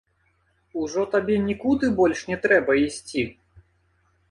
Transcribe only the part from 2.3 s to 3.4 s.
не трэба ісці?